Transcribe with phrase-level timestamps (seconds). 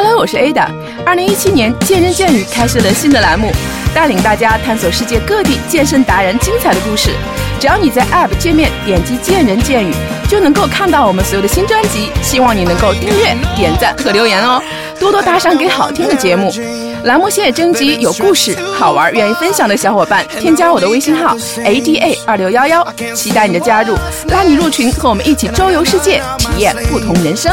[0.00, 0.68] Hello，我是 Ada。
[1.04, 3.50] 二零一七年，健人健语开设了新的栏目，
[3.92, 7.10] 带领大家探索世界各地健身达人精彩的故事。
[7.58, 9.92] 只要你在 App 界面点击“健人健语”，
[10.30, 12.12] 就能够看到我们所有的新专辑。
[12.22, 14.62] 希望你能够订阅、点赞和留言哦，
[15.00, 16.54] 多多打赏给好听的节目。
[17.02, 22.86] 栏目现在征集有故事、好玩、愿意分享的小伙伴，添加我的微信号 ada 二六幺幺，
[23.16, 23.96] 期待你的加入，
[24.28, 27.50] 拉你入群，和我们一起周游世界，体验不同人生。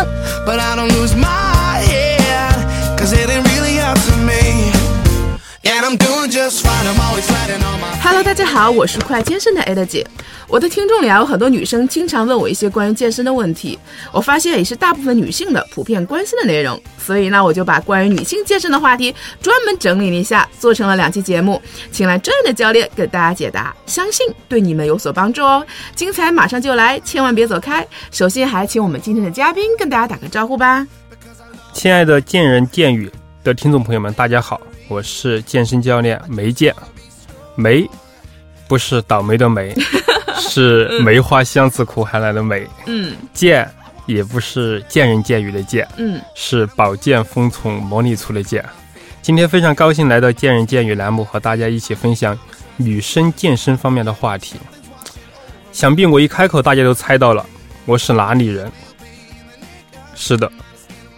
[8.02, 10.08] Hello，大家好，我是快健身的 Ada 姐。
[10.48, 13.78] 我的听众里啊，有很多女生经常问我一些关于健身的问题，
[14.12, 16.82] 我发现也是大部分女性的普遍关心的内容。
[16.98, 21.62] 所以呢，我就把关于女性健身的话题专门整理了一下，做成了两期节目，
[21.92, 25.64] 请来专业的教练给大家解答，相信对你们有所帮助哦。
[25.94, 27.86] 精彩马上就来，千万别走开。
[28.10, 30.88] 首先还请我们今天的嘉宾跟大家打个招呼吧。
[31.76, 33.12] 亲爱的健人健语
[33.44, 36.74] 的听众朋友们，大家好，我是健身教练梅健。
[37.54, 37.86] 梅
[38.66, 39.76] 不是倒霉的梅，
[40.40, 42.66] 是梅花香自苦寒来的梅。
[42.86, 43.70] 嗯健
[44.06, 48.64] 也不是见人见语的见，嗯，是宝剑锋从磨砺出的剑。
[49.22, 52.40] 今天非常高兴来到见人见语栏目，和大家一起分享
[52.78, 54.56] 女生健身方面的话题。
[55.74, 57.46] 想必我一开口，大家都猜到了，
[57.84, 58.72] 我是哪里人？
[60.16, 60.50] 是的，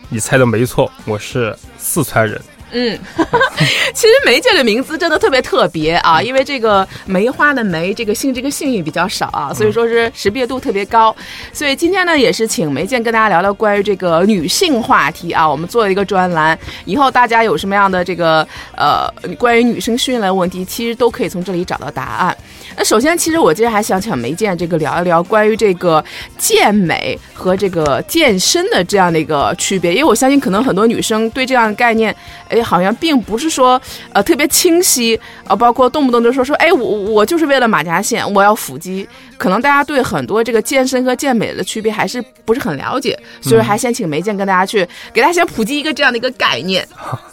[0.09, 2.39] 你猜的没错，我是四川人。
[2.71, 2.99] 嗯，
[3.95, 11.15] 其实梅姐的名字真的特别特别啊，因为这个梅花的梅，这个姓这个姓也比较少啊，所以说是识别度特别高。
[11.53, 22.37] 所以今天呢，也是请梅健跟大家聊聊关于这个女性话题啊，我们做了一个专栏，以后大家有什么样的这个呃关于女生训练的问题，其实都可以从这里找到答案。
[22.75, 26.03] 那首先，其实我今天还想请梅健这个聊一聊关于这个
[26.37, 32.15] 健美和这个健身的这样的一个区别，因为我相信可能很多女生对这样的概念，
[32.49, 33.81] 哎，好像并不是说
[34.13, 46.87] 呃特别清晰，呃，包括动不动就说说，哎，我我就是为了马甲线，我要腹肌，可能大家对很多这个健身和健美的区别还是不是很了解，所以还先请梅健跟大家去给大家先普及一个这样的一个概念。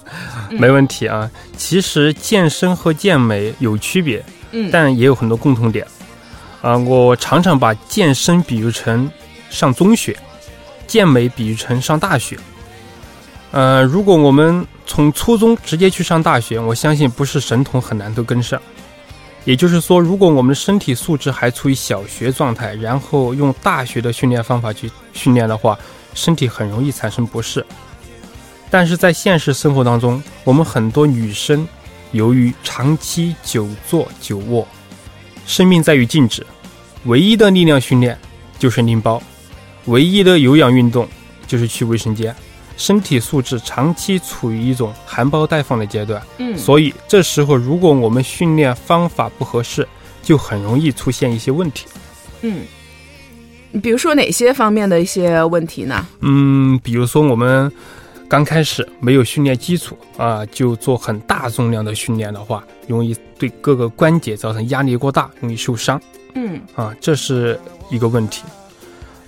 [0.51, 1.31] 没问题啊。
[1.57, 4.23] 其实健身和健美有区别，
[4.71, 5.87] 但也有很多共同点。
[6.63, 9.11] 啊、我常常把健身比喻成
[9.51, 10.17] 上中学，
[10.87, 12.39] 健美比喻成上大学。
[13.51, 18.61] 呃，如果我们从初中直接去上大学，我相信不是神童很难都跟上。
[19.45, 25.79] 也就是说，如果我们的身体素质还处于小学状态，然后用大学的训练方法去训练的话，
[26.15, 27.65] 身体很容易产生不适。
[28.71, 31.69] 但是在现实生活当中，我们很多女生
[32.15, 34.67] 由于长期久坐久卧，
[35.47, 36.47] 生命在于静止，
[37.07, 38.17] 唯一的力量训练
[38.57, 39.21] 就是拎包，
[39.87, 41.09] 唯一的有氧运动
[41.45, 42.33] 就是去卫生间，
[42.77, 46.23] 身体素质长期处于一种含苞待放的阶段。
[46.39, 49.87] 嗯所以这时候如果我们训练方法不合适，
[50.23, 51.87] 就很容易出现一些问题。
[52.43, 52.63] 嗯，
[53.83, 56.07] 比如说哪些方面的一些问题呢？
[56.21, 57.73] 嗯，比如说我们
[58.35, 66.03] 刚开始没有训练基础啊，就做很大重量的训练的话，容易对各个关节造成压力过大，容易受伤
[66.35, 67.57] 嗯啊，这是
[67.91, 68.43] 一个问题。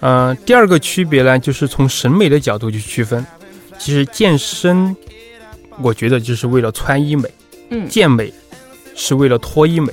[0.00, 3.24] 嗯、第二个区别呢，就是从审美的角度去区分。
[3.78, 4.96] 其实健身，
[5.80, 7.30] 我觉得就是为了穿衣美，
[7.70, 8.34] 嗯健美
[8.96, 9.92] 是为了脱衣美，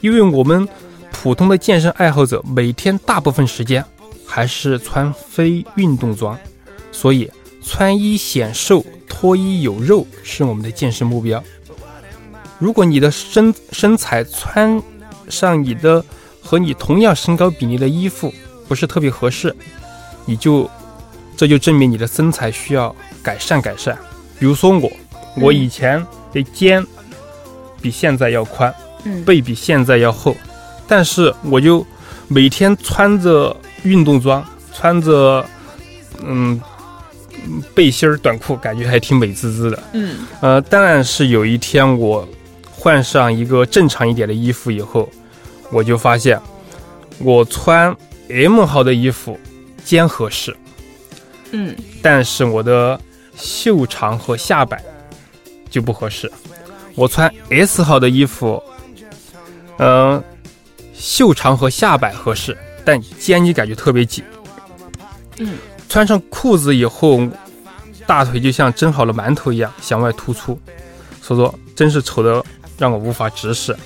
[0.00, 0.66] 因为我们
[1.10, 3.84] 普通的健身爱好者每天大部分时间
[4.26, 6.34] 还是穿非运动装，
[6.90, 7.30] 所以
[7.64, 11.42] 穿衣显瘦、脱衣有肉是我们的健身目标。
[12.58, 14.80] 如果你的身身材穿
[15.28, 16.04] 上你的
[16.40, 18.32] 和你同样身高比例的衣服
[18.68, 19.54] 不是特别合适，
[20.24, 20.70] 你就
[21.36, 23.96] 这就证明你的身材需要改善改善。
[24.38, 24.90] 比如说我，
[25.36, 26.84] 我以前的肩
[27.80, 28.72] 比现在要宽，
[29.04, 30.36] 嗯背比现在要厚，
[30.86, 31.84] 但是我就
[32.28, 35.44] 每天穿着运动装，穿着
[36.24, 36.60] 嗯
[37.74, 39.82] 背心儿短裤，感觉还挺美滋滋的。
[39.92, 42.28] 嗯呃，当然是有一天我
[42.70, 45.08] 换上一个正常一点的衣服以后，
[45.70, 46.40] 我就发现
[47.18, 47.94] 我穿
[48.28, 49.38] M 号的衣服
[49.84, 50.56] 肩合适，
[51.50, 52.98] 嗯但是我的
[53.36, 54.82] 袖长和下摆
[55.70, 56.30] 就不合适。
[56.94, 58.62] 我穿 S 号的衣服，
[59.78, 60.22] 嗯、
[60.92, 64.22] 袖长和下摆合适，但肩你感觉特别紧。
[65.38, 65.56] 嗯，
[65.92, 67.20] 穿上裤子以后，
[68.06, 70.58] 大腿就像蒸好了馒头一样向外突出，
[71.20, 72.42] 所以说真是丑的
[72.78, 73.76] 让我无法直视。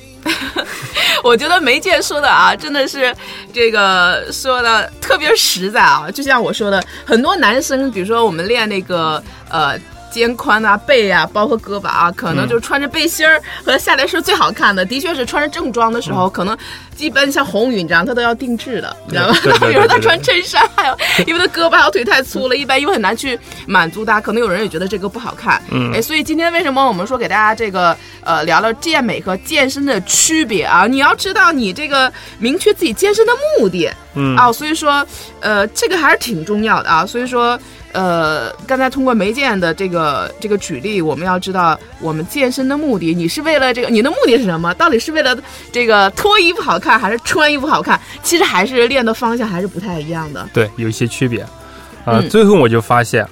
[1.25, 3.13] 我觉得梅姐说的啊，真的是
[3.53, 6.09] 这个说的特别实在啊。
[6.09, 9.77] 就像我说的，很多男生，比如说我们练那个呃
[10.17, 14.83] 肩宽啊、背啊，包括胳膊啊，可能就是穿着背心儿和下来是最好看的。
[14.83, 16.57] 的确是穿着正装的时候，可能
[16.97, 19.35] 基本像红宇，你知道，他都要定制的，你知道吗？
[19.61, 20.97] 比如说他穿衬衫，还有
[21.27, 25.61] 因为他胳膊还有腿太粗了，一般因为很难去满足他，可能有人也觉得这个不好看。
[25.71, 30.87] 嗯哎，所以今天为什么我们说给大家这个呃聊聊健美和健身的区别啊？
[30.87, 35.07] 你要知道你这个明确自己健身的目的，嗯啊，所以说
[35.41, 37.05] 呃这个还是挺重要的啊。
[37.05, 37.59] 所以说
[37.97, 44.75] 呃刚才通过梅健的这个这个举例，我们要知道我们健身的目的，你是为了这个你的目的是什么？
[44.75, 45.35] 到底是为了
[45.73, 47.99] 这个脱衣服好看，还是穿衣服好看？
[48.23, 50.47] 其实还是练的方向还是不太一样的。
[50.53, 51.41] 对，有一些区别。
[52.05, 53.27] 啊、嗯最后我就发现，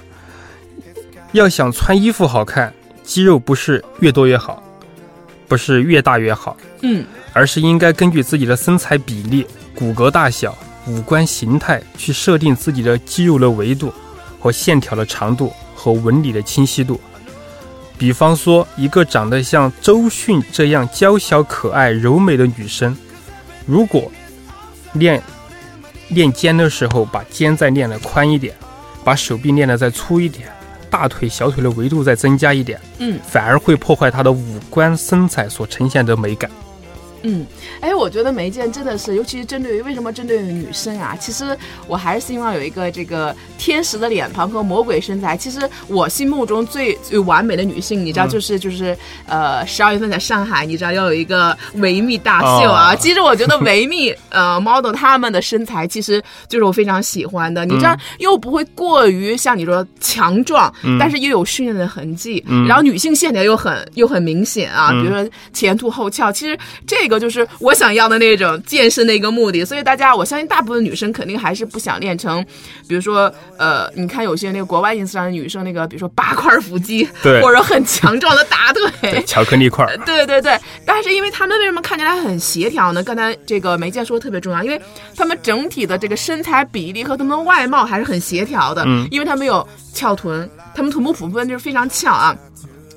[1.33, 2.73] 要想穿衣服好看，
[3.03, 4.63] 肌肉不是越多越好，
[5.47, 9.45] 不是越大越好，嗯而是应该根据自己的身材比例、
[9.75, 10.57] 骨骼大小、
[10.87, 13.93] 五官形态去设定自己的肌肉的维度
[14.45, 17.01] 和线条的长度和纹理的清晰度。
[17.97, 22.95] 比方说，一个长得像周迅这样娇小可爱、柔美的女生，
[23.65, 24.11] 如果
[24.93, 25.19] 练
[26.09, 28.53] 练肩的时候把肩再练得宽一点，
[29.03, 30.47] 把手臂练得再粗一点，
[30.91, 36.51] 大腿、小腿的维度再增加一点，嗯反而会破坏她的五官身材所呈现的美感。
[37.25, 37.45] 嗯，
[37.81, 41.57] 哎，我觉得梅健真的是，尤其是针对于为什么针对于女生啊，其实
[41.87, 45.35] 我还是希望有一个这个天使的脸庞和魔鬼身材。
[45.35, 48.29] 其实我心目中最最完美的女性，你知道，嗯。
[48.29, 48.95] 就是就是
[49.27, 52.93] 呃，十二月份在上海，你知道要有一个维密大秀啊。
[52.93, 57.99] 哦其实我觉得维密呃 model 他们的身材其实就是我非常喜欢的，你知道嗯。
[58.19, 60.97] 又不会过于像你说强壮，嗯。
[60.99, 62.67] 但是又有训练的痕迹，嗯。
[62.67, 65.01] 然后女性线条又很又很明显啊，嗯。
[65.01, 69.63] 比如说前凸后翘，其实这个就是我想要的那种健身的一个目的。
[69.65, 72.43] 所以大家，我相信大部分女生肯定还是不想练成，
[72.87, 79.23] 比如说呃，你看有些那个国外 ins 上的女生，那个比如说八块腹肌， 对或者很强壮的大腿。
[79.25, 83.03] 巧克力块儿， 对对对，但是因为他们为什么看起来很协调呢？
[83.03, 84.81] 刚才这个梅健说的特别重要，因为
[85.15, 92.35] 他们整体的这个身材比例和他们的外貌还是很协调的，嗯因为他们有翘臀，他们臀部部分就是非常翘啊。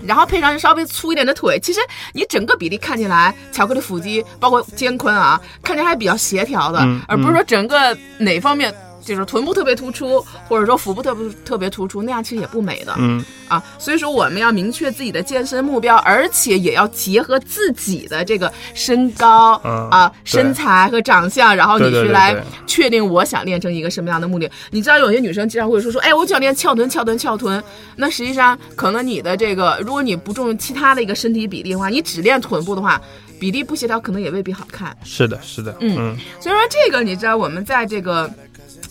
[0.07, 1.81] 然后配上稍微粗一点的腿，其实
[2.13, 8.75] 你整个比例看起来，巧克力腹肌包括肩宽啊，看起来还比较协调的，嗯而不是说整个哪方面
[9.15, 12.95] 就是臀部特别突出，或者说腹部特别特别突出，那样其实也不美的。
[12.99, 24.51] 嗯啊，所以说我们要明确自己的健身目标，而且也要结合自己的这个身高、嗯啊、身材和长相，然后你去来确定我想练成一个什么样的目的。
[24.71, 27.63] 你知道有些女生经常会说说，哎，我想练翘臀、翘臀、翘臀。
[27.97, 33.01] 那实际上可能你的这个，如果你不重其他的一个身体比例的话，你只练臀部的话，
[33.41, 34.95] 比例不协调，可能也未必好看。
[35.05, 38.31] 是的，是的，嗯嗯所以说这个你知道我们在这个。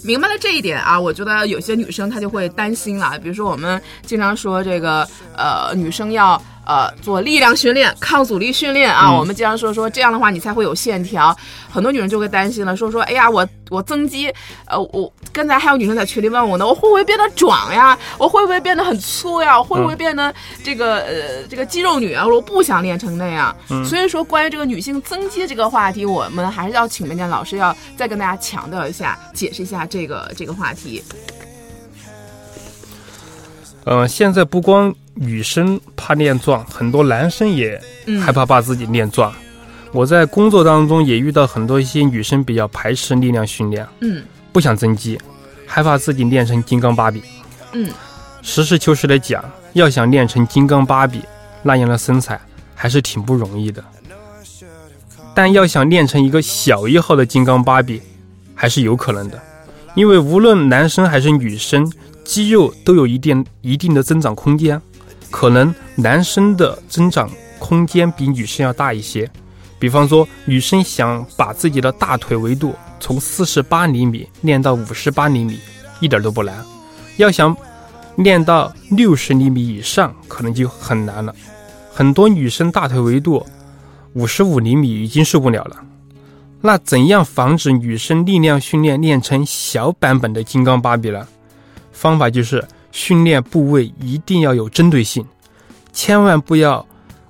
[0.07, 3.19] 明白了这一点啊，我觉得有些女生她就会担心了。
[3.19, 5.05] 比如说我们经常说这个
[5.35, 11.35] 呃，女生要呃做力量训练、抗阻力训练啊，嗯我们经常说说这样的话你才会有线条。
[11.69, 14.33] 很多女人就会担心了，说说哎呀，我我增肌，
[14.65, 17.97] 呃，我刚才还有女生在群里问我呢，我会不会变得壮呀？
[18.17, 19.57] 我会不会变得很粗呀？
[19.57, 20.33] 我会不会变得
[20.63, 22.25] 这个呃这个肌肉女啊？
[22.25, 23.55] 我不想练成那样。
[23.85, 31.03] 所以说，关于这个女性增肌这个话题，我们还是要请梅健老师要再跟大家强调一下，解释一下这个这个话题。
[33.89, 39.33] 嗯、现在不光女生怕练壮，很多男生也嗯害怕把自己练壮。
[39.93, 45.17] 我在工作当中也遇到很多一些女生比较排斥力量训练，嗯不想增肌，
[45.65, 47.23] 害怕自己练成金刚芭比。
[47.71, 47.89] 嗯
[48.41, 51.21] 实事求是的讲，要想练成金刚芭比
[51.63, 52.39] 那样的身材，
[52.75, 53.83] 还是挺不容易的。
[55.33, 58.01] 但要想练成一个小一号的金刚芭比，
[58.53, 59.41] 还是有可能的，
[59.95, 61.89] 因为无论男生还是女生，
[62.27, 64.79] 肌肉都有一定一定的增长空间，
[65.31, 69.27] 可能男生的增长空间比女生要大一些。
[69.79, 75.57] 比方说，女生想把自己的大腿围度从四十八厘米练到五十八厘米，
[76.01, 76.53] 一点都不难。
[77.15, 77.55] 要想
[78.17, 81.33] 练到六十厘米以上，可能就很难了。
[81.93, 83.43] 很多女生大腿围度
[84.13, 85.77] 五十五厘米已经受不了了。
[86.59, 91.25] 那怎样防止女生力量训练练成小版本的金刚芭比呢？
[91.97, 95.25] 方法就是训练部位一定要有针对性，
[95.91, 96.85] 千万不要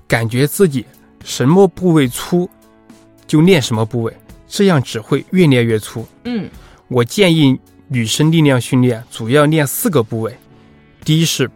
[0.06, 0.84] 感觉自己
[1.24, 2.48] 什么部位粗
[3.26, 6.06] 就练什么部位，这样只会越练越粗。
[6.24, 6.48] 嗯。
[6.88, 7.58] 我建议
[7.88, 10.34] 女生力量训练主要练四个部位，
[11.04, 11.50] 第一是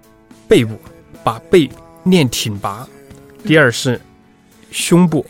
[0.46, 0.78] 背部，
[1.24, 1.70] 把背
[2.04, 2.86] 练挺拔；
[3.42, 3.98] 第二是
[4.70, 5.24] 胸部，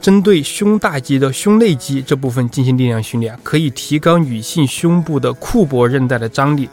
[0.00, 6.68] 针对胸大肌的胸内肌这部分进行力量训练，可以提高女性胸部的库珀韧带的张力，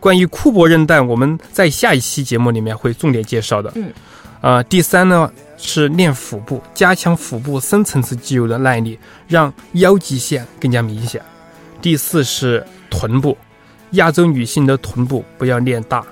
[0.00, 3.72] 关于库珀韧带，我们在下一期节目里面会重点介绍的。
[3.74, 3.92] 嗯，
[4.40, 11.20] 啊、第三呢是练腹部，加强腹部深层次肌肉的耐力，让腰肌线更加明显。
[11.80, 13.36] 第四是臀部，
[13.92, 16.04] 亚洲女性的臀部不要练大，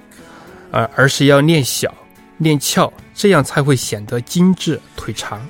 [0.70, 1.92] 呃，而是要练小、
[2.38, 5.40] 练翘，这样才会显得精致腿长。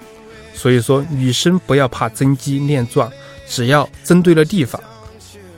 [0.55, 3.11] 所以说，女生不要怕增肌练壮，
[3.49, 4.81] 只要针对了地方，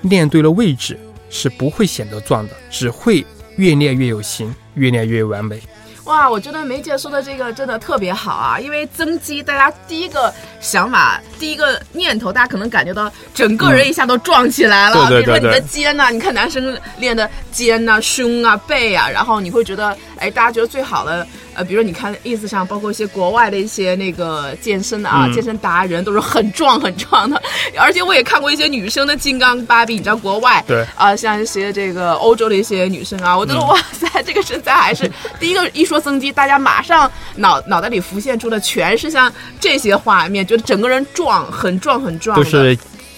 [0.02, 0.98] 练对了位置，
[1.36, 3.24] 是不会显得壮的，只会
[3.56, 5.60] 越练越有型，越练越完美。
[6.04, 8.60] 哇，我觉得梅姐说的这个真的特别好啊！
[8.60, 15.08] 因为增肌，大家第一个想法、第一个念头，大家可能感觉到整个人一下都壮起来了。
[15.08, 27.40] 嗯对对比如说你的对对肩呐、你看男生练的肩呐、胸啊、背啊，然后你会觉得，哎，大家觉得最好的，呃，比如说你看 ins 上，包括一些国外的一些那个健身的啊、嗯健身达人，都是很壮很壮的。
[27.78, 42.76] 而且我也看过一些女生的金刚芭比，你知道国外对啊、像一些这个欧洲的一些女生啊，我觉得、嗯哇塞，这个身材还是第一个一说增肌，大家马上脑脑袋里浮现出的全是像这些画面，觉得整个人壮，很壮很壮的。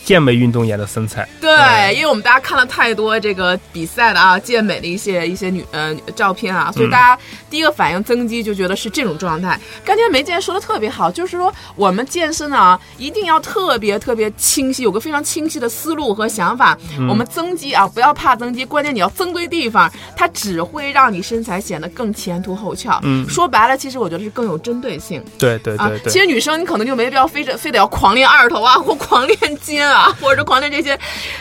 [0.08, 1.28] 健美运动员的身材。
[1.38, 9.60] 对，嗯因为我们大家看了太多这个比赛的啊，健美的一些一些女呃照片啊，所以嗯大家第一个反应增肌就觉得是这种状态。
[9.84, 16.78] 刚才梅姐说的特别好，就是说我们健身啊，一定要特别特别清晰，有个非常清晰的思路和想法。
[16.98, 22.98] 嗯我们增肌啊，不要怕增肌，关键你要增对地方，它只会让你身材显得更前凸后翘。
[23.02, 25.22] 嗯说白了，其实我觉得是更有针对性。
[25.38, 26.00] 对对，对。
[26.08, 30.98] 其实女生你可能就没必要非得非得要狂练二头啊，或狂练肩啊， 或者狂练这些，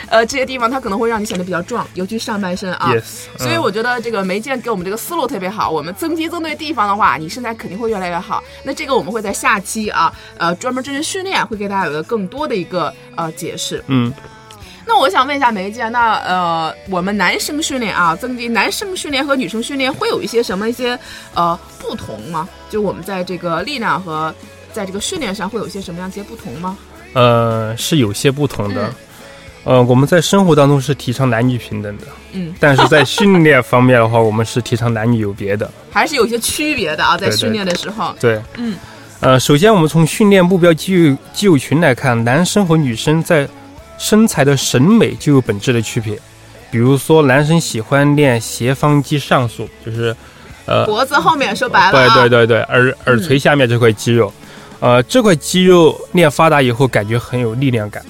[0.08, 2.92] 呃，这些地方它可能会让你显得比较壮，尤其上半身啊。
[2.92, 3.04] Yes，
[3.38, 8.42] 所以嗯我觉得这个梅健给我们这个思路特别好，我们增肌增对地方的话，你身材肯定会越来越好。
[8.62, 13.82] 那这个我们会在下期啊，呃，专门针对训练会给大家有个更多的一个呃解释。
[13.88, 14.12] 嗯，
[14.86, 20.98] 那我想问一下梅姐，那呃，我们男生训练啊，增肌，男生训练和女生训练会有一些什么一些
[21.34, 22.48] 呃不同吗？
[22.70, 24.34] 就我们在这个力量和
[24.72, 26.76] 在这个训练上会有一些什么样一些不同吗？
[27.12, 28.86] 呃，是有些不同的。
[28.86, 28.94] 嗯。
[29.64, 35.70] 呃，我们在生活当中是提倡男女平等的，嗯，但是在训练方面的话，我们是提倡男女有别的。
[35.90, 38.14] 还是有些区别的啊，在训练的时候。
[38.18, 38.76] 对，嗯，
[39.20, 43.46] 呃，首先我们从训练目标肌肉肌肉群来看，男生和女生在
[43.98, 46.18] 身材的审美就有本质的区别。
[46.70, 50.16] 比如说，男生喜欢练斜方肌上束，就是
[50.64, 54.32] 呃，脖子后面说白了对啊，对对对，耳耳垂下面这块肌肉，
[54.80, 58.02] 呃，这块肌肉练发达以后，感觉很有力量感。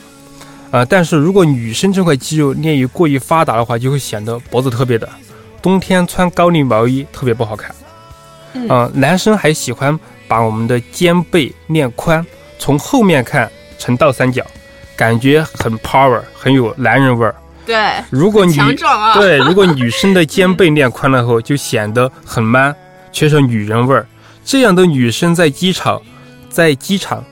[0.71, 5.11] 呃，但是如果女生这块肌肉练于过于发达的话，就会显得脖子特别短，
[5.63, 7.75] 冬天穿高领毛衣特别不好看。
[8.55, 12.25] 嗯呃男生还喜欢把我们的肩背练宽，
[12.59, 14.45] 从后面看成倒三角，
[14.97, 17.35] 感觉很 power，很有男人味儿。
[17.65, 17.77] 对，
[18.11, 22.75] 如果女强壮啊， 对，如果女生的肩背练宽了后，就显得很 man，
[23.13, 24.07] 缺少女人味儿。
[24.45, 26.01] 这样的女生在机场，
[26.51, 27.25] 在机场，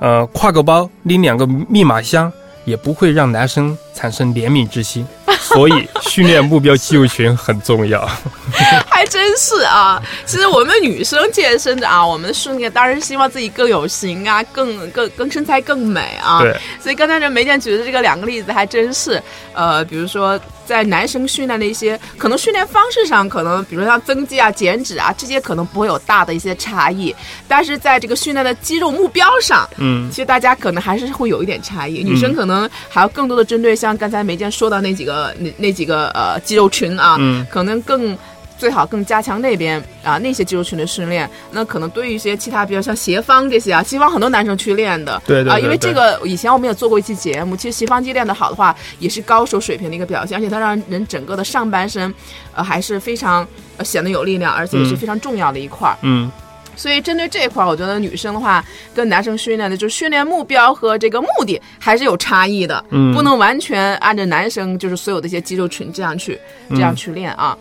[0.00, 2.32] 呃，挎个包，拎两个密码箱，
[2.64, 5.06] 也不会让男生产生怜悯之心。
[5.38, 8.08] 所以，训练目标肌肉群很重要。
[9.10, 10.00] 还真是啊。
[10.24, 16.40] 其实我们女生健身的啊，我们训练当然是希望自己更有型啊，更更更身材更美啊。
[16.40, 19.20] 对，所以刚才这梅姐举的这个两个例子还真是，
[19.52, 27.14] 呃，比如说在男生训练的一些，可能训练方式上，可能比如像增肌啊、减脂啊这些，可能不会有大的一些差异，
[27.48, 32.04] 但是在这个训练的肌肉目标上，嗯其实大家可能还是会有一点差异。
[32.04, 38.16] 女生可能还要更多的针对像刚才梅健说到那几个那那几个呃肌肉群啊，嗯可能更。
[38.60, 52.12] 最好更加强那边啊那些肌肉群的训练，那可能对于一些其他，比如像斜方这些啊，西方很多男生去练的，啊，对对对对因为这个以前我们也做过一期节目，其实斜方肌练得好的话，也是高手水平的一个表现，而且它让人整个的上半身，
[52.54, 53.48] 呃，还是非常
[53.78, 54.96] 呃显得有力量，而且也是嗯。
[54.98, 55.96] 非常重要的一块儿。
[56.02, 56.30] 嗯，
[56.76, 58.62] 所以针对这一块儿，我觉得女生的话
[58.94, 63.14] 跟男生训练的，就是训练目标和这个目的还是有差异的，嗯。
[63.14, 66.38] 不能完全按照男生就是所有的一些肌肉群这样去
[66.70, 67.56] 这样去练啊。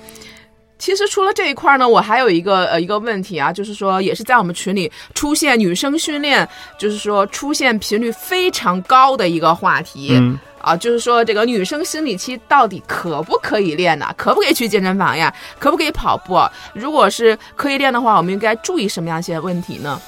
[0.79, 10.09] 其实除了这一块呢，我还有一个呃一个问题啊，就是说也是在我们群里出现女生训练，就是说出现频率非常高的一个话题。
[10.13, 14.13] 嗯啊，就是说这个女生生理期到底可不可以练呢？
[14.17, 15.33] 可不可以去健身房呀？
[15.57, 16.37] 可不可以跑步？
[16.73, 20.01] 如果是可以练的话，我们应该注意什么样一些问题呢？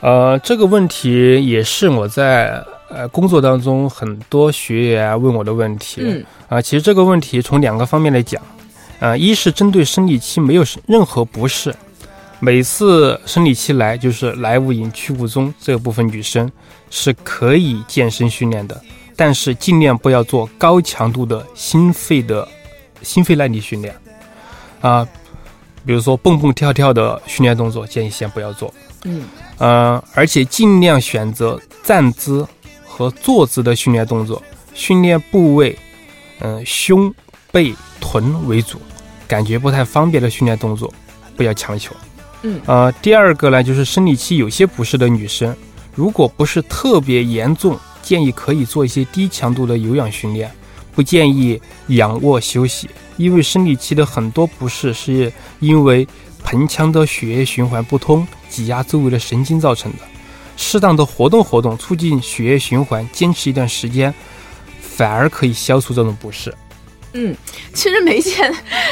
[0.00, 6.00] 呃，这个问题也是我在呃工作当中很多学员问我的问题。
[6.04, 8.42] 嗯啊，其实这个问题从两个方面来讲，
[9.00, 11.74] 啊，一是针对生理期没有任何不适，
[12.38, 16.50] 每次生理期来就是来无影去无踪，这部分女生
[16.90, 18.80] 是可以健身训练的，
[19.16, 22.46] 但是尽量不要做高强度的心肺的
[23.02, 23.94] 心肺耐力训练
[24.80, 25.06] 啊，
[25.84, 28.72] 比如说蹦蹦跳跳的训练动作，建议先不要做。
[29.04, 29.24] 嗯
[29.56, 32.46] 呃，而且尽量选择站姿
[32.86, 34.42] 和坐姿的训练动作，
[34.74, 35.78] 训练部位，
[36.40, 37.14] 嗯、胸、
[37.50, 38.80] 背、臀为主，
[39.30, 40.92] 感觉不太方便的训练动作，
[41.36, 41.94] 不要强求。
[42.42, 45.54] 嗯呃，第二个呢，就是生理期有些不适的女生，
[45.94, 50.50] 如果不是特别严重，建议可以做一些低强度的有氧训练，
[50.92, 56.04] 不建议仰卧休息，因为生理期的很多不适是因为
[56.42, 59.98] 盆腔的血液循环不通，挤压周围的神经造成的。
[60.56, 64.12] 适当的活动活动，促进血液循环，坚持一段时间，
[64.80, 66.52] 反而可以消除这种不适。
[67.12, 67.36] 嗯，
[67.74, 68.50] 其实梅姐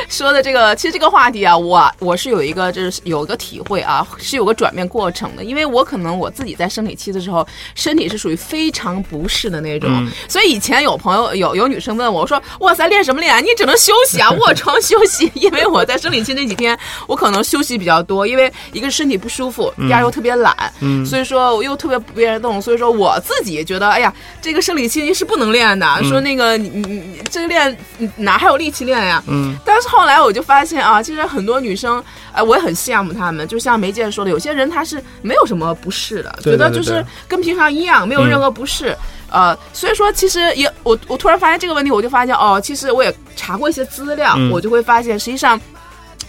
[0.08, 5.44] 说的这个， 其实这个话题啊，我我是有一个就是有一个体会啊，是有个转变过程的。
[5.44, 13.38] 因为我可能我自己在生理期的时候，身体是属于非常不适的那种，嗯所以以前有朋友有有女生问我我说：“哇塞，练什么练啊？
[13.38, 25.87] 你只能休息啊，卧床休息。”因为我在生理期那几天，我可能休息比较多，因为一个是身体不舒服，第二又特别懒，嗯所以说我又特别不愿意动，所以说我自己觉得，哎呀，这个生理期是不能练的。
[26.02, 27.76] 说那个你你你这个练
[28.16, 29.22] 你哪还有力气练呀？
[29.26, 33.46] 嗯但是后来我就发现啊，其实很多女生，呃，我也很羡慕她们。
[33.46, 38.96] 就像梅姐说的，有些人她是没有什么不适的，对对对觉得就是跟平常一样，没有任何不适。
[39.30, 45.60] 呃，所以说其实也我我突然发现这个问题，我就发现哦，其实我也查过一些资料，嗯我就会发现实际上。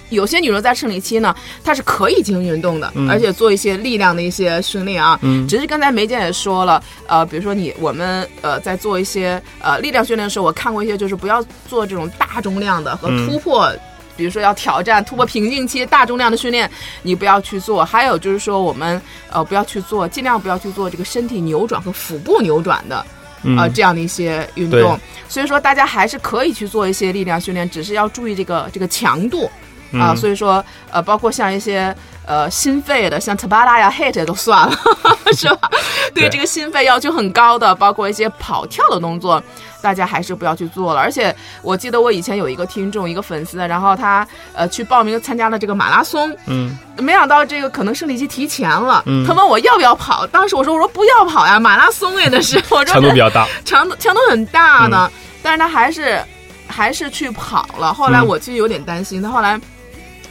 [0.10, 5.18] 有些女生在生理期呢，她是可以进行运动的，嗯而且做一些力量的一些训练啊。
[5.22, 13.72] 嗯只是刚才梅姐也说了，呃，比如说你我们呃在做一些呃力量训练的时候，我看过一些就是不要做这种大重量的和嗯突破。
[14.18, 16.70] 比如说要挑战突破瓶颈期大重量的训练，
[17.04, 17.86] 你不要去做。
[17.86, 19.02] 还有就是说，我们
[19.32, 23.06] 呃不要去做，尽量不要去做这个身体扭转和腹部扭转的
[23.44, 25.00] 嗯呃这样的一些运对动。
[25.30, 29.50] 所以说，大家还是可以去做一些力量训练，只是要注意这个这个强度。
[29.94, 34.76] 啊，嗯所以说，呃，包括像一些呃心肺的，像 Tabata 呀、HIIT 都算了，
[35.36, 35.70] 是吧？
[36.14, 39.42] 对对这个心肺要求很高的，包括一些跑跳的动作，
[39.82, 41.00] 大家还是不要去做了。
[41.00, 53.48] 而且我记得我以前有一个听众，一个粉丝，然后他呃去报名参加了这个马拉松，嗯没想到这个可能生理期提前了，嗯他问我要不要跑，当时我说我说不要跑呀，马拉松呀那是，我说强度比较大。
[53.66, 56.22] 强度强度很大的，但是他还是
[56.68, 57.94] 还是去跑了。
[57.94, 59.60] 后来嗯我其实有点担心，他后来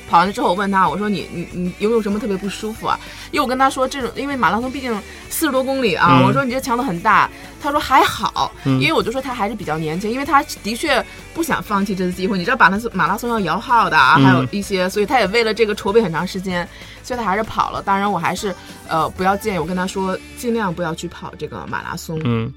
[0.08, 2.98] 跑完了之后，我问他，我说你你你有没有什么特别不舒服啊？
[3.30, 4.92] 因为我跟他说这种，因为马拉松毕竟
[5.28, 12.38] 四十多公里啊，嗯我说你这强度很大，他说还好，嗯因为我就说他还是比较年轻，因为他的确不想放弃这次机会。
[12.38, 16.66] 你知道马拉松马拉松要摇号的啊，嗯还有一些，所以他也为了这个筹备很长时间，
[17.02, 17.82] 所以他还是跑了。
[17.82, 18.54] 当然，我还是
[18.88, 22.18] 呃不要建议我跟他说，尽量不要去跑这个马拉松。
[22.24, 22.52] 嗯，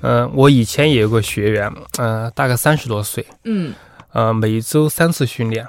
[0.00, 3.74] 呃，我以前也有个学员，呃，大概三十多岁，嗯
[4.12, 5.66] 呃，每周三次训练，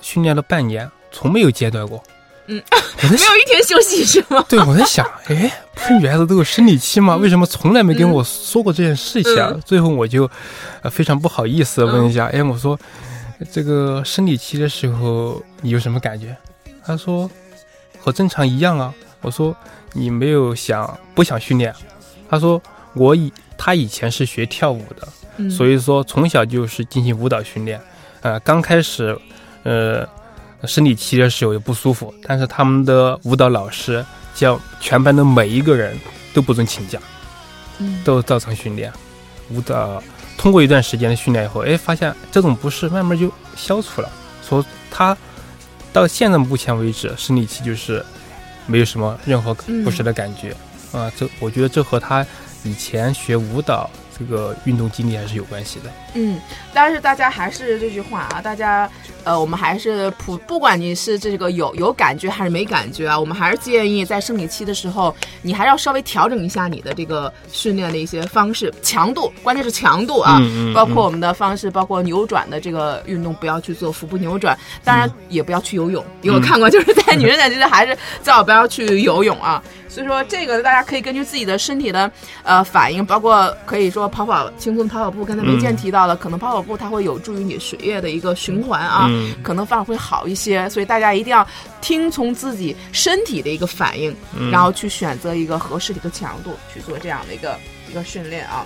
[0.00, 2.02] 训练了半年，从没有间断过。
[2.48, 4.44] 嗯，我，没有一天休息是吗？
[4.48, 7.16] 对我在想， 哎，不是女孩子都有生理期吗？
[7.16, 9.50] 为什么从来没跟我说过这件事情啊？
[9.52, 10.30] 嗯最后我就，
[10.82, 12.78] 呃，非常不好意思地问一下，哎，我说，
[13.50, 16.36] 这个生理期的时候你有什么感觉？
[16.84, 17.28] 他说，
[17.98, 18.94] 和正常一样啊。
[19.22, 19.56] 我说，
[19.92, 21.74] 你没有想不想训练？
[22.28, 22.62] 他说，
[22.94, 27.80] 我以他以前是学跳舞的，嗯所以说从小就是进行舞蹈训练，
[28.20, 29.18] 呃，刚开始，
[29.66, 30.08] 呃，
[30.64, 35.98] 生理期的时候也不舒服，但是他们的舞蹈老师叫全班的每一个人
[36.32, 37.00] 都不准请假，
[37.78, 38.92] 嗯都照常训练。
[39.50, 40.00] 舞蹈
[40.38, 44.08] 通过一段时间的训练以后，哎，发现这种不适慢慢就消除了。
[44.48, 45.16] 说他
[45.92, 48.04] 到现在目前为止，生理期就是
[48.66, 49.52] 没有什么任何
[49.84, 50.54] 不适的感觉。
[50.92, 52.24] 啊，这我觉得这和他
[52.62, 55.90] 以前学舞蹈这个运动经历还是有关系的。
[56.16, 56.40] 嗯，
[56.72, 58.90] 但是大家还是这句话啊，大家
[59.22, 79.62] 呃，我们还是普，不管你是这个有有感觉还是没感觉啊，我们还是建议在生理期的时候，你还是要稍微调整一下你的这个训练的一些方式、强度，关键是强度啊，嗯嗯包括我们的方式，包括扭转的这个运动，不要去做腹部扭转，当然也不要去游泳，因为我看过，就是在女人在这还是最好不要去游泳啊。
[79.88, 82.10] 所以说，这个大家可以根据自己的身体的
[82.42, 90.68] 呃反应，包括可以说跑跑轻松跑跑步，刚才梅健提到了，可能跑跑步它会有助于你血液的一个循环啊，嗯可能反而会好一些。
[90.70, 91.46] 所以大家一定要
[91.80, 94.14] 听从自己身体的一个反应，
[94.50, 97.58] 然后去选择一个合适的一个强度去做这样的一个
[97.90, 98.64] 一个训练啊。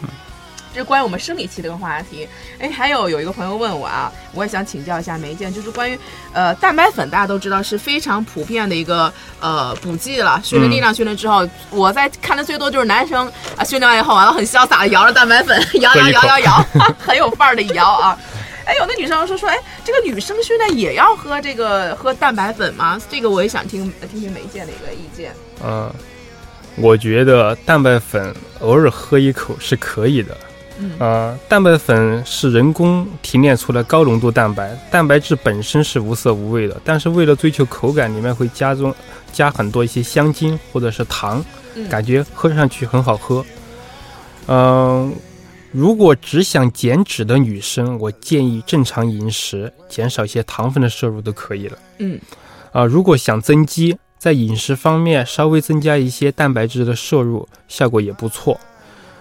[0.73, 2.29] 这是关于我们生理期的一个话题。
[2.59, 5.99] 哎，还有有一个朋友问我啊，我也想请教一下梅健，就是关于
[6.33, 10.41] 呃蛋白粉，大家都知道是非常普遍的一个呃补剂了。
[10.45, 16.67] 训练力量训练之后，我在看的最多就是男生啊训练完以后完了很潇洒的摇着蛋白粉， 摇摇摇摇摇，
[16.99, 18.19] 很有范儿的摇啊。
[18.67, 23.01] 哎，有的女生说说，哎，这个女生训练也要喝这个喝蛋白粉吗？
[23.11, 25.33] 这个我也想听听听梅健的一个意见。
[25.65, 25.93] 嗯，
[26.77, 30.37] 我觉得蛋白粉偶尔喝一口是可以的。
[30.81, 38.95] 嗯呃，蛋白粉是人工提炼出来高浓度蛋白，蛋白质本身是无色无味的，但是为了追求口感，里面会加中
[39.33, 43.45] 加很多一些香精或者是糖，嗯感觉喝上去很好喝。
[44.47, 45.14] 嗯、
[45.71, 51.79] 如果只想减脂的女生，我建议正常饮食，减少一些糖分的摄入都可以了。
[51.99, 52.19] 嗯
[52.73, 58.59] 啊、如果想增肌，在饮食方面稍微增加一些蛋白质的摄入，效果也不错。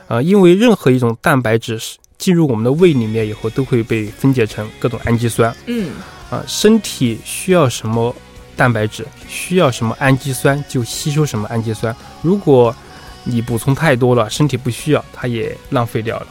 [0.10, 1.80] 啊、因为任何一种蛋白质
[2.18, 5.56] 进入我们的胃里面以后，都会被分解成各种氨基酸。
[5.68, 5.92] 嗯
[6.32, 8.14] 啊、身体需要什么
[8.56, 11.96] 蛋白质，需要什么氨基酸，就吸收什么氨基酸。
[12.24, 12.76] 如果
[13.24, 16.28] 你补充太多了，身体不需要，它也浪费掉了。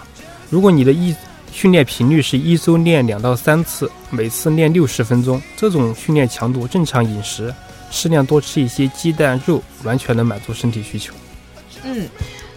[0.50, 1.14] 如果你的一
[1.52, 7.54] 训练频率是一周练两到三次，每次练六十分钟，这种训练强度，正常饮食，
[7.92, 11.14] 适量多吃一些鸡蛋、肉，完全能满足身体需求。
[11.84, 12.08] 嗯。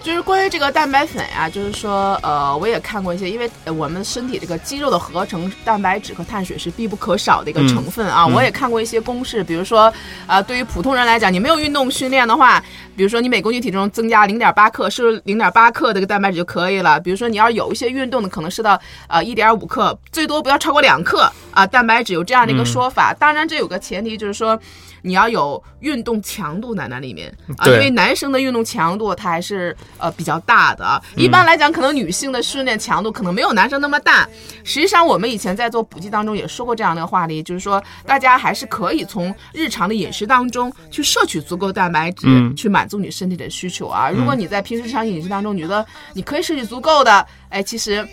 [0.04, 8.26] 就是关于这个蛋白粉呀、就是说，呃，我也看过一些，因为呃我们身体这个肌肉的合成，蛋白质和碳水是必不可少的一个成分啊。
[8.26, 9.94] 嗯我也看过一些公式，比如说，
[10.26, 12.60] 啊，对于普通人来讲，你没有运动训练的话，
[12.96, 17.00] 比如说你每公斤体重增加零点八克，摄入零点八克这个蛋白质就可以了。
[17.00, 23.14] 比如说你要有一些运动的，可能是到呃一点五克，最多不要超过两克啊、蛋白质有这样的一个说法。
[23.14, 24.60] 当然，这有个前提就是说。
[25.02, 31.02] 你要有运动强度在那里面啊，因为男生的运动强度它还是呃比较大的啊。
[31.16, 34.28] 一般来讲，可能女性的训练强度可能没有男生那么大。
[34.64, 44.10] 实际上，我们以前在做补剂当中也说过这样的话题，就是说大家还是可以从日常的饮食当中去摄取足够蛋白质，嗯去满足你身体的需求啊。
[44.10, 48.08] 如果你在平时日常饮食当中，你觉得你可以摄取足够的，哎，其实。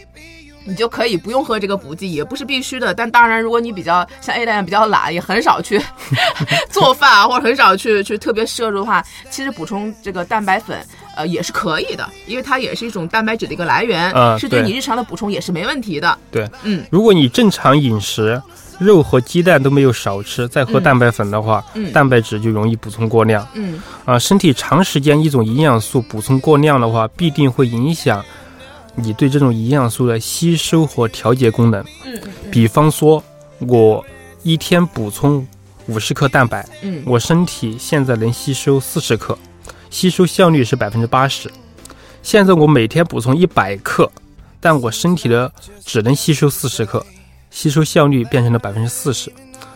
[0.69, 2.93] 你就可以不用喝这个补剂，也不是必须的。
[2.93, 5.81] 但当然，如果你比较像 A 蛋比较懒，也很少去
[6.71, 10.79] 做饭啊，或者很少去去特别摄入的话，其实补充这个蛋白粉，
[11.17, 16.19] 呃，也是可以的，因为它也是一种蛋白质的一个来源，啊是对你日常的补充也是没问题的。
[16.31, 18.41] 对，嗯，如果你正常饮食，
[18.79, 23.45] 肉和鸡蛋都没有少吃，再喝嗯蛋白粉的话，嗯蛋白质就容易补充过量。
[23.55, 28.25] 嗯啊，身体长时间一种营养素补充过量的话，必定会影响
[29.01, 31.83] 你对这种营养素的吸收和调节功能。
[32.05, 32.19] 嗯
[32.51, 33.23] 比方说，
[33.61, 34.05] 我
[34.43, 35.47] 一天补充
[35.87, 39.39] 五十克蛋白，嗯我身体现在能吸收四十克，
[39.91, 41.51] 吸收效率是百分之八十。
[42.23, 44.11] 现在我每天补充一百克，
[44.61, 45.51] 但我身体的
[45.85, 47.05] 只能吸收四十克，
[47.51, 49.33] 吸收效率变成了百分之四十。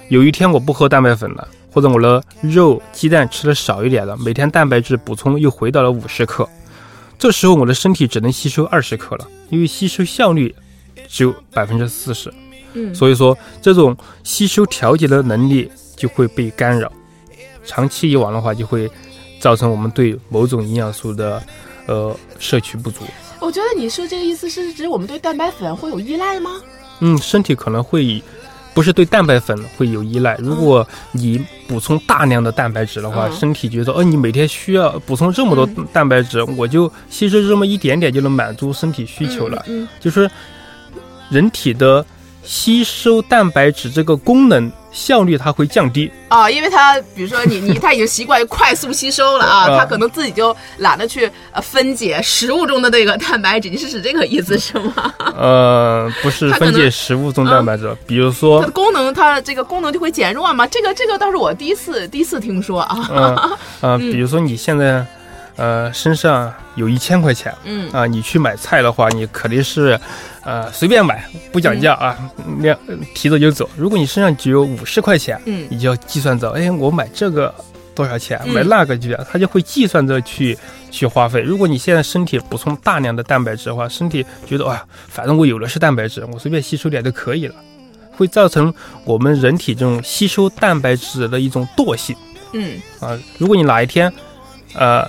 [0.08, 6.48] 有一天我不喝蛋白粉了，或者我的肉、鸡蛋吃的少一点了，每天蛋白质补充又回到了五十克，
[7.22, 10.52] 这时候我的身体只能吸收二十克了，因为吸收效率
[11.06, 12.34] 只有百分之四十。
[12.72, 16.90] 嗯，所以说，这种吸收调节的能力就会被干扰，
[17.64, 18.90] 长期以往的话，就会
[19.38, 21.40] 造成我们对某种营养素的
[21.86, 23.04] 呃摄取不足。
[23.38, 26.60] 我觉得你说这个意思是指我们对蛋白粉会有依赖吗？
[26.98, 28.20] 嗯，身体可能会
[28.74, 30.36] 不是对蛋白粉会有依赖。
[30.38, 39.62] 如果你补充大量的蛋白质的话，嗯身体觉得，哦，你每天需要补充这么多嗯蛋白质，我就吸收这么一点点就能满足身体需求了。
[39.68, 40.30] 嗯就是
[41.30, 42.04] 人体的
[42.44, 46.10] 吸收蛋白质这个功能效率它会降低。
[46.28, 55.14] 啊，因为它比如说你你它已经习惯于快速吸收了啊， 啊它可能自己就懒得去呃分解食物中的那个蛋白质，你是指这个意思是吗？
[55.36, 60.66] 呃，不是 分解食物中蛋白质，比如说它的，功能，它这个功能就会减弱嘛？
[60.66, 63.08] 这个这个倒是我第一次第一次听说啊。
[63.10, 63.50] 嗯
[63.82, 65.04] 呃， 比如说你现在
[65.56, 67.54] 呃身上有一千块钱。
[67.64, 67.90] 嗯。
[67.90, 69.98] 啊、你去买菜的话，你肯定是
[70.44, 72.18] 呃随便买，不讲价啊，
[72.58, 72.76] 那、
[73.14, 73.68] 提着就走。
[73.76, 75.66] 如果你身上只有五十块钱，嗯。
[75.70, 77.54] 你就要计算着，哎，我买这个
[77.94, 78.52] 多少钱，嗯。
[78.52, 80.56] 买那个就要，他就会计算着去
[80.90, 81.40] 去花费。
[81.40, 87.54] 如果你现在身体补充大量的蛋白质的话，身体觉得啊，反正我有的是蛋白质，我随便吸收点就可以了，
[88.16, 88.72] 会造成
[89.04, 92.16] 我们人体这种吸收蛋白质的一种惰性。
[92.52, 92.80] 嗯。
[93.00, 93.18] 啊。
[93.38, 94.12] 如果你哪一天，
[94.74, 95.06] 呃，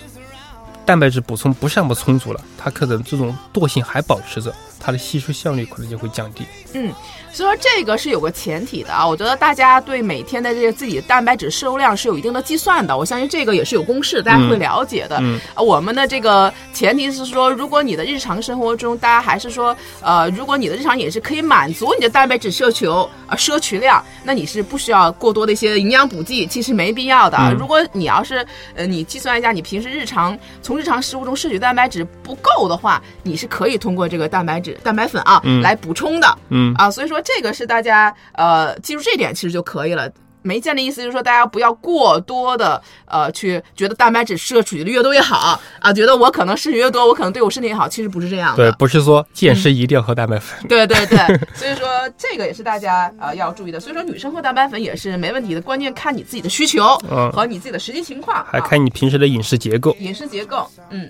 [0.86, 6.44] 蛋白质补充不是那么充足了，它可能这种惰性还保持着，它的吸收效率可能就会降低。
[6.74, 6.92] 嗯，
[7.32, 9.08] 所以说这个是有个前提的啊。
[9.08, 15.18] 我觉得大家对每天的这个自己的蛋白质摄入量是有一定的计算的，我相信这个也是有公式，大家会了解的。
[15.22, 27.38] 嗯啊，我们的这个前提是说，如果你的日常生活中，大家还是说，呃，如果你的日常饮食可以满足你的蛋白质摄求呃摄取量，那你是不需要过多的一些营养补剂，其实没必要的。
[27.38, 36.90] 嗯如果你要是呃，你计算一下，你平时日常从日常食物中摄取蛋白质不够的话，你是可以通过这个蛋白质脂、蛋白粉啊、嗯来补充的嗯啊。
[36.90, 40.10] 所以说这个是大家呃记住这点其实就可以了。
[40.46, 48.70] 没见的意思就是说，大家不要过多的呃去觉得蛋白质摄取的越多越好啊，觉得我可能摄取越多，我可能对我身体也好，其实不是这样对，。
[48.74, 50.68] 不是说健身一定要喝蛋白粉。
[50.68, 51.18] 对对对，
[51.56, 53.80] 所以说这个也是大家呃要注意的。
[53.80, 59.96] 所以说女生喝蛋白粉也是没问题的，关键看你自己的需求嗯和你自己的实际情况，啊还看你平时的饮食结构。
[60.02, 61.10] 饮食结构，嗯。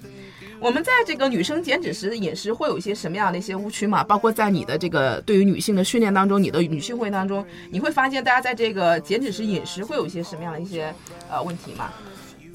[0.63, 4.01] 我们在这个女生减脂时的饮食会有一些什么样的一些误区嘛？
[4.01, 10.95] 包括在你的这个对于女性的训练当中，你的女性会当中，你会发现大家在这个减脂时饮食会有一些什么样的一些
[11.29, 11.89] 呃问题嘛？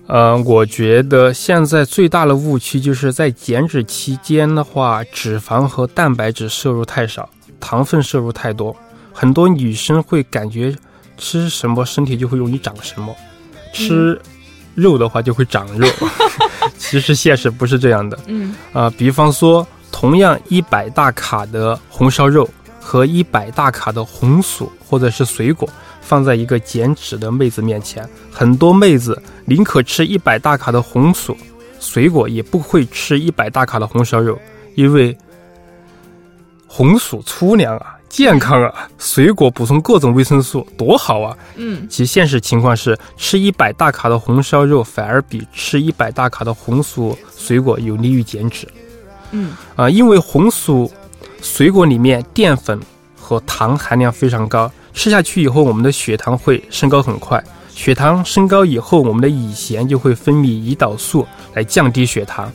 [0.06, 7.28] 嗯、我觉得现在最大的误区就是在减脂期间的话，脂肪和蛋白质摄入太少，
[7.60, 8.74] 糖分摄入太多。
[9.12, 10.74] 很多女生会感觉
[11.18, 13.14] 吃什么身体就会容易长什么，
[13.74, 14.18] 吃
[14.78, 15.88] 肉的话就会长肉。
[16.78, 18.18] 其实现实不是这样的。
[18.26, 22.48] 嗯啊、比方说，同样一百大卡的红烧肉
[22.80, 25.68] 和一百大卡的红薯或者是水果
[26.00, 31.36] 放在一个减脂的妹子面前，很多妹子宁可吃一百大卡的红薯
[31.80, 34.38] 水果，也不会吃一百大卡的红烧肉，
[34.74, 35.16] 因为
[36.66, 37.97] 红薯粗粮啊。
[38.08, 41.36] 健康啊，水果补充各种维生素，多好啊！
[41.56, 48.66] 嗯其现实情况是，吃一百大卡的红烧肉反而比吃一百大卡的红薯水果有利于减脂。
[49.32, 50.90] 嗯啊，因为红薯
[51.42, 52.80] 水果里面淀粉
[53.14, 57.42] 和糖含量非常高，吃下去以后，我们的血糖会升高很快。
[57.74, 62.50] 血糖升高以后，我们的乙酰就会分泌胰岛素来降低血糖。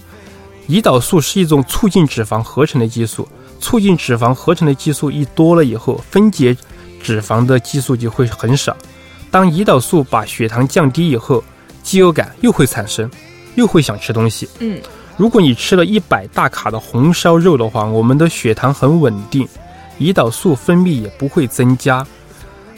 [0.67, 3.27] 胰岛素是一种促进脂肪合成的激素，
[3.63, 6.53] 促进脂肪合成的激素一多了以后，分解
[7.01, 8.75] 脂肪的激素就会很少。
[9.31, 11.41] 当胰岛素把血糖降低以后，
[11.81, 13.09] 饥饿感又会产生，
[13.55, 14.49] 又会想吃东西。
[14.59, 14.81] 嗯
[15.15, 19.47] 如果你吃了一百大卡的红烧肉的话，我们的血糖很稳定，
[19.97, 22.05] 胰岛素分泌也不会增加，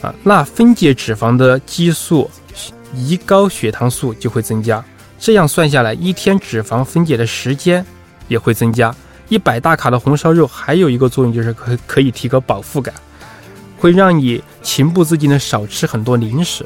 [0.02, 2.30] 啊，那分解脂肪的激素
[2.94, 4.84] 胰高血糖素就会增加。
[5.18, 7.84] 这样算下来，一天脂肪分解的时间
[8.28, 8.94] 也会增加。
[9.28, 12.94] 一百大卡的红烧肉还有一个作用就是可可以提高饱腹感，
[13.76, 16.64] 会让你情不自禁的少吃很多零食。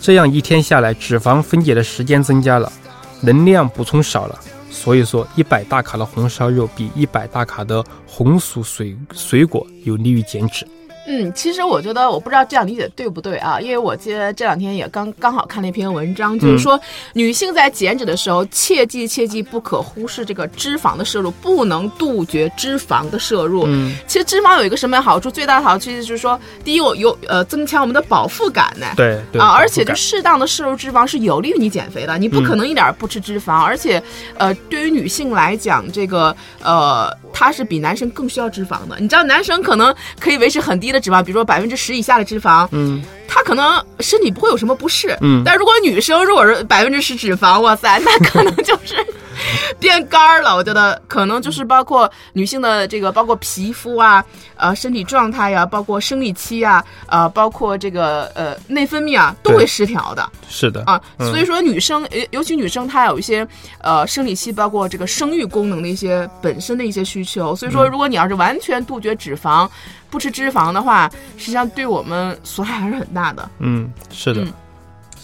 [0.00, 2.70] 这样一天下来，脂肪分解的时间增加了，
[3.20, 4.38] 能量补充少了。
[4.70, 10.66] 所以说，一百大卡的红烧肉比一百大卡的红薯水水果有利于减脂。
[11.06, 16.80] 嗯，其实我觉得我不知道这样理解对不对啊，因为我记得这两天也刚刚好看了一篇文章，就是说
[17.12, 23.64] 女性在减脂的时候，切记切记不可忽视这个脂肪的摄入，不能杜绝脂肪的摄入。
[23.66, 25.30] 嗯，其实脂肪有一个什么好处？
[25.30, 28.86] 最大的好处就是说，第一，我有呃增强我们的饱腹感呢。
[28.96, 34.02] 对对啊，而且就适当的摄入脂肪是有利于你减肥的，你不可能一点儿不吃脂肪，而且，
[34.38, 38.96] 呃，对于女性来讲，这个呃，她是比男生更需要脂肪的。
[38.98, 45.42] 你知道，男生可能可以维持很低的脂肪，比如说百分之十以下的脂肪，嗯，他可能身体不会有什么不适，嗯。
[45.44, 48.94] 但如果女生如果是百分之十脂肪，哇塞，那可能就是
[49.80, 50.54] 变干儿了。
[50.54, 54.24] 我觉得可能就是包括女性的这个，包括皮肤啊，
[54.56, 61.00] 呃，身体状态呀、包括生理期啊，呃，包括这个呃内分泌啊，都会失调的是的啊。
[61.18, 63.46] 嗯所以说，女生，尤尤其女生，她有一些
[63.80, 67.56] 呃生理期，包括这个生育功能的一些本身的一些需求。
[67.56, 69.68] 所以嗯说，如果你要是完全杜绝脂肪，
[70.10, 73.48] 不吃脂肪的话，实际上对我们损害还是很大的。
[73.58, 74.52] 嗯，是的，嗯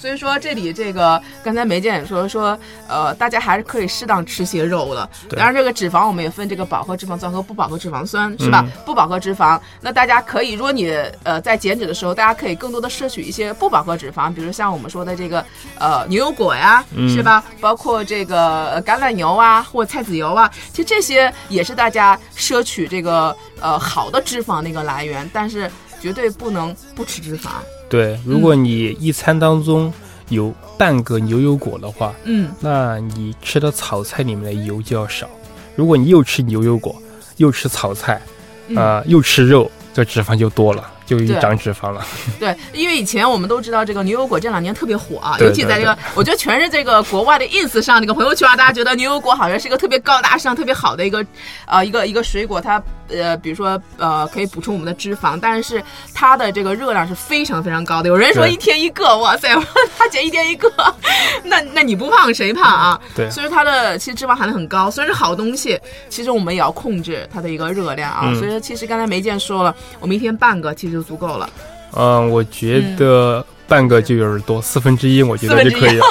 [0.00, 2.58] 所以说，这里这个刚才梅姐也说说，
[2.88, 5.06] 呃，大家还是可以适当吃些肉的。
[5.36, 8.64] 当然，这个脂肪我们也分这个饱和脂肪酸和不饱和脂肪酸，是吧？
[8.64, 10.90] 嗯不饱和脂肪，那大家可以，如果你
[11.22, 15.44] 呃在减脂的时候，大家可以更多的摄取一些不饱和脂肪，比如像我们说的这个
[15.78, 17.44] 呃牛油果呀，嗯是吧？
[17.60, 27.50] 包括这个呃橄榄油啊，或菜籽油啊，其实这些也是大家摄取这个呃好的脂肪的一个来源，但是绝对不能不吃脂肪。
[27.90, 28.18] 对。
[28.24, 29.92] 如果你一餐当中
[30.31, 35.29] 有半个牛油果的话，嗯，那你吃的炒菜里面的油就要少。
[35.76, 36.96] 如果你又吃牛油果，
[37.37, 38.22] 又吃炒菜，
[38.68, 42.07] 嗯啊、又吃肉，这脂肪就多了，就一长脂肪了。
[42.38, 51.25] 对，因为以前我们都知道这个牛油果这两年特别火啊，尤其在这个，我觉得全是这个国外的 ins 上那个朋友圈啊，大家觉得牛油果好像是一个特别高大上、特别好的一个，
[51.66, 55.83] 呃，一个一个水果，它呃，比如说呃，可以补充我们的脂肪，但是
[56.14, 58.09] 它的这个热量是非常非常高的。
[58.09, 59.49] 有人说一天一个，哇塞，
[59.99, 60.73] 他姐一天一个，
[61.42, 63.01] 那那你不胖谁胖啊？
[63.16, 65.77] 对所以它的其实脂肪含量很高，虽然是好东西，
[66.09, 68.20] 其实我们也要控制它的一个热量啊。
[68.27, 71.48] 嗯所以说其实刚才梅健说了，我们一天半个其实就足够了。
[71.96, 76.06] 嗯，我觉得半个就有点多，四分之一我觉得就可以了。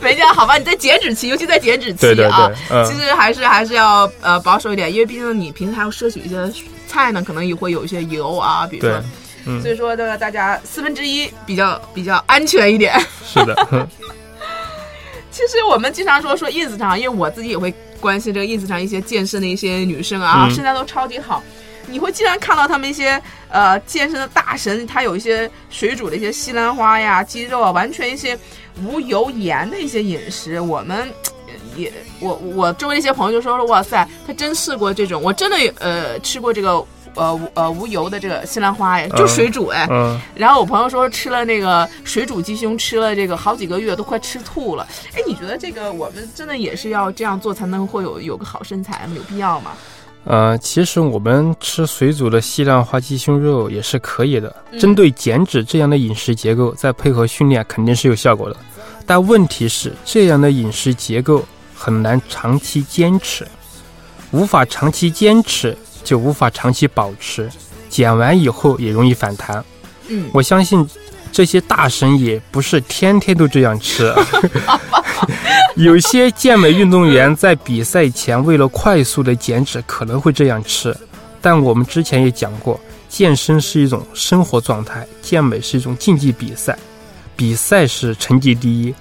[0.00, 0.56] 梅姐样好吧？
[0.58, 6.36] 你在减脂期，尤其在减脂期对对啊，对嗯其实还是还是要呃保守一点，因为毕竟你平时还要摄取一些
[6.86, 9.02] 菜呢，可能也会有一些油啊，比如说，
[9.46, 12.94] 嗯所以说这个大家四分之一比较比较安全一点。
[13.26, 13.86] 是的，嗯
[15.30, 21.42] 其实我们经常说说 ins 上，因为我自己也会关心这个 ins 上一些健身的一些女生啊，嗯身材都超级好。
[21.88, 23.20] 你会经常看到他们一些
[23.50, 28.38] 呃健身的大神，他有一些水煮的一些西兰花呀、鸡肉啊，完全一些
[28.82, 30.60] 无油盐的一些饮食。
[30.60, 30.98] 我们
[31.46, 44.86] 呃也我我周围一些朋友就说说哇塞，他真试过这种，我真的呃吃过这个呃无呃无油的这个西兰花哎，就嗯水煮哎，嗯，然后我朋友说吃了那个水煮鸡胸，吃了这个好几个月，都快吃吐了。
[45.14, 49.14] 哎，你觉得这个我们真的也是要这样做才能会有有个好身材吗？
[49.16, 49.72] 有必要吗？
[50.24, 54.54] 呃，其实我们吃水煮的西兰花鸡胸肉也是可以的。
[54.72, 58.56] 嗯针对减脂这样的饮食结构，再配合训练，肯定是有效果的。
[59.06, 63.46] 但问题是，这样的饮食结构很难长期坚持，
[64.30, 67.50] 无法长期坚持，就无法长期保持。
[67.90, 69.62] 减完以后也容易反弹。
[70.08, 70.88] 嗯，我相信
[71.30, 74.12] 这些大神也不是天天都这样吃。
[75.76, 80.96] 有些健美运动员在比赛前为了快速的减脂可能会这样吃，
[81.40, 86.78] 但我们之前也讲过，健身是一种生活状态，健美是一种竞技比赛，
[87.34, 88.94] 比赛是成绩第一，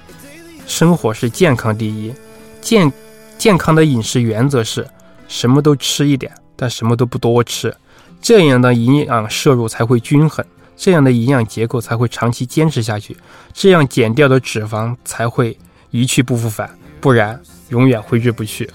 [0.66, 2.12] 生活是健康第一。
[2.60, 2.92] 健
[3.38, 4.88] 健康的饮食原则是
[5.28, 7.76] 什么都吃一点，但什么都不多吃，
[8.20, 10.44] 这样的营养摄入才会均衡。
[10.76, 13.16] 这样的营养结构才会长期坚持下去，
[13.54, 15.56] 这样减掉的脂肪才会
[15.94, 16.68] 一去不复返，
[17.00, 18.68] 不然永远挥之不去。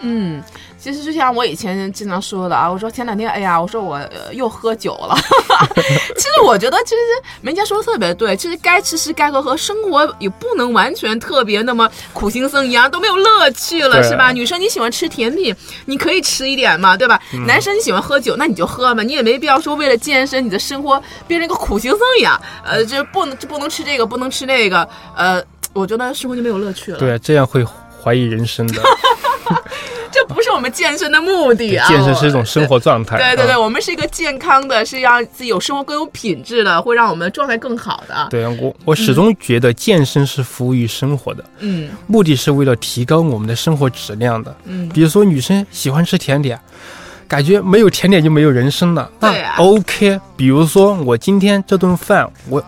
[0.00, 0.42] 嗯，
[0.78, 5.16] 其实就像我以前经常说的啊，我说前两天，哎呀，我说我、呃、又喝酒了。
[6.16, 7.00] 其实我觉得，其实
[7.40, 14.30] 梅家说的特别对，其实该吃吃该喝喝，生活也不能完全特别那么苦行僧一样，都没有乐趣了，是吧？
[14.30, 15.54] 女生你喜欢吃甜品，
[15.86, 17.18] 你可以吃一点嘛，对吧？
[17.32, 25.42] 嗯男生你喜欢喝酒，那你就喝嘛，你也没必要说为了健身，你的生活变成一个苦行僧一样，呃，这不能这不能吃这个，不能吃那个，呃，
[25.74, 26.98] 我觉得生活就没有乐趣了。
[26.98, 27.64] 对，这样会
[28.02, 28.80] 怀疑人生的。
[30.10, 31.88] 这不是我们健身的目的啊！
[31.88, 33.16] 健身是一种生活状态。
[33.16, 38.28] 对对对，啊我们是一个健康的，是让自己有生活更有品质的，会让我们状态更好的。
[38.30, 44.56] 对我，我始终觉得健身是服务于生活的，嗯目的是为了提高我们的生活质量的。
[44.66, 46.58] 嗯，比如说，女生喜欢吃甜点，
[47.26, 49.10] 感觉没有甜点就没有人生了。
[49.18, 52.64] 那对啊 OK，比如说我今天这顿饭，我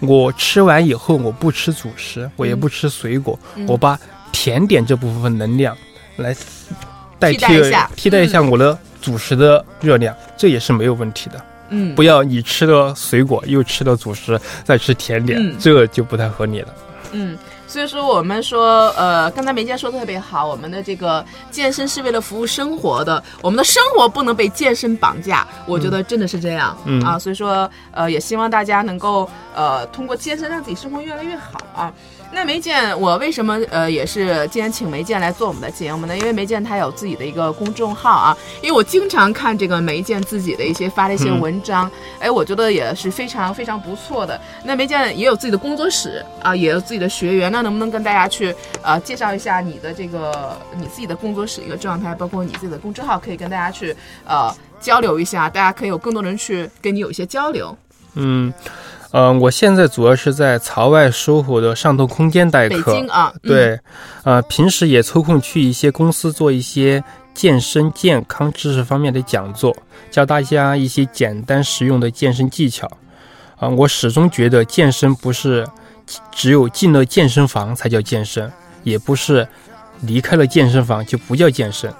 [0.00, 3.66] 我吃完以后，我不吃主食，我也不吃水果，嗯。
[3.66, 3.98] 我把
[4.32, 5.76] 甜点这部分能量
[6.16, 6.34] 来
[7.18, 7.46] 代替
[7.96, 11.44] 替代一下我的主食的热量，这也是没有问题的。
[11.70, 15.56] 嗯，不要你吃了水果又吃了主食，再吃甜点，嗯。
[15.58, 16.74] 这就不太合理了。
[17.12, 31.92] 嗯，所以说我们说，呃，刚才梅姐说的特别好，我们的这个健身是为了服务生活的，我们的生活不能被健身绑架，我觉得真的是这样，嗯啊，所以说，呃，也希望大家能够，呃，通过健身让自己生活越来越好啊。
[32.30, 36.16] 那梅健，我为什么呃也是今天请梅健来做我们的节目呢？
[36.16, 44.40] 因为梅健他有自己的一个公众号啊，因为我经常看这个梅健自己的一些发的一些嗯文章，哎，我觉得也是非常非常不错的。
[44.62, 57.76] 那梅健也有自己的工作室啊，也有自己的学员，那能不能跟大家去呃介绍一下你的这个你自己的工作室一个状态，包括你自己的公众号，可以跟大家去呃交流一下，大家可以有更多人去跟你有一些交流。
[58.14, 58.52] 嗯，
[59.10, 62.80] 呃，我现在主要是在槽外收获的上头空间代北。
[62.82, 63.80] 京啊，嗯，对，
[64.22, 69.74] 呃，平时也抽空去一些公司做一些健身健康知识方面的讲座，
[70.10, 72.90] 教大家一些简单实用的健身技巧。
[73.56, 75.66] 啊、我始终觉得健身不是
[76.30, 78.52] 只有进了健身房才叫健身，
[78.84, 79.48] 也不是
[80.02, 81.92] 离开了健身房就不叫健身。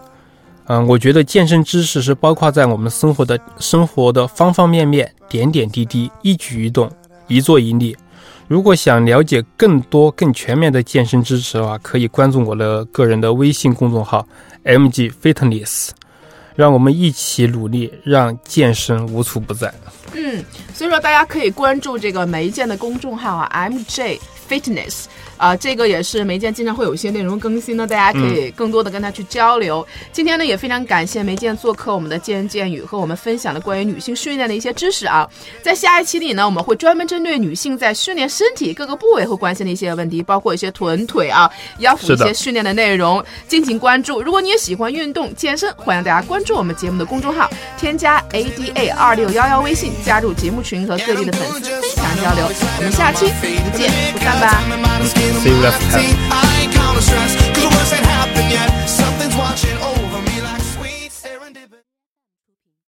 [0.66, 6.88] 嗯、我觉得健身知识是包括在我们生活的生活的方方面面、点点滴滴、一举一动、
[7.29, 7.97] 一做一立。
[8.49, 14.27] 如果想了解更多、更全面的健身知识的话，可以关注我的个人的微信公众号
[14.64, 15.91] “mg Fitness”，
[16.57, 19.72] 让我们一起努力，让健身无处不在。
[20.14, 24.18] 嗯，所以说大家可以关注这个梅健的公众号啊，MJ
[24.49, 25.05] Fitness。
[25.36, 29.86] 啊、这个也是梅健经常会有一些内容更新呢，大家可以更多的跟他去交流。
[30.12, 35.30] 今天呢，也非常感谢梅健做客我们的健人健语，和我们分享了关于女性训练的一些知识啊。
[35.62, 44.20] 在下一期里呢，我们会专门针对女性在训练身体各个部位会关心的一些问题，包括一些臀腿啊、腰腹一些训练的内容，敬请关注。
[44.20, 52.51] 如果你也喜欢运动健身，欢迎大家关注我们节目的公众号，添加 ADA 二六幺幺微信，加入节目群和各地的粉丝分享交流。
[52.78, 55.03] 我们下期不见不散 Bye.
[55.43, 56.28] See you after.